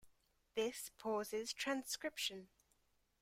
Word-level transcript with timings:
This 0.55 0.89
pauses 0.97 1.53
transcription. 1.53 2.47